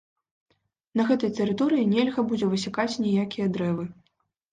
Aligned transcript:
На 1.01 1.03
гэтай 1.09 1.31
тэрыторыі 1.39 1.89
нельга 1.91 2.21
будзе 2.31 2.45
высякаць 2.55 2.95
ніякія 3.05 3.47
дрэвы. 3.59 3.85